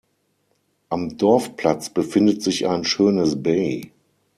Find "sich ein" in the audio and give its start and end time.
2.41-2.85